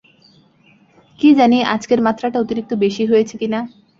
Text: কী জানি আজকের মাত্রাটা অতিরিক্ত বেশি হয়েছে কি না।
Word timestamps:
কী 1.19 1.29
জানি 1.35 1.57
আজকের 1.73 1.99
মাত্রাটা 2.01 2.37
অতিরিক্ত 2.39 2.71
বেশি 2.83 3.03
হয়েছে 3.05 3.35
কি 3.37 3.47
না। 3.47 3.59